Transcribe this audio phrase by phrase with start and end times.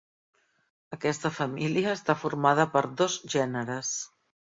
[0.95, 3.93] Aquesta família està formada per dos gèneres.